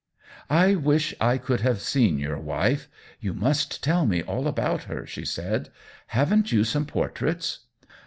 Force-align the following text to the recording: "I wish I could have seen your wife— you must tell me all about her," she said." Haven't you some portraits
"I 0.65 0.73
wish 0.73 1.13
I 1.21 1.37
could 1.37 1.59
have 1.61 1.79
seen 1.79 2.17
your 2.17 2.39
wife— 2.39 2.89
you 3.21 3.35
must 3.35 3.83
tell 3.83 4.07
me 4.07 4.23
all 4.23 4.47
about 4.47 4.85
her," 4.85 5.05
she 5.05 5.25
said." 5.25 5.69
Haven't 6.17 6.51
you 6.51 6.63
some 6.63 6.87
portraits 6.87 7.67